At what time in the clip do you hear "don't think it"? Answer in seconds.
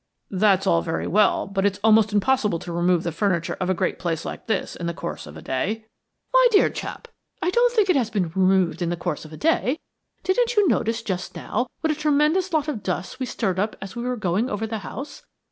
7.51-7.95